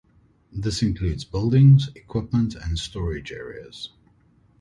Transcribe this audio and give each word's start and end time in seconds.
This 0.51 0.81
includes 0.81 1.25
buildings, 1.25 1.89
equipment, 1.93 2.55
and 2.55 2.79
storage 2.79 3.31
areas. 3.31 3.91